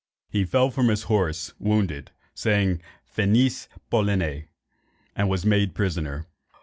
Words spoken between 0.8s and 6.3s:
his horse wounded, saying Finis Poloniæ, and was made prisoner.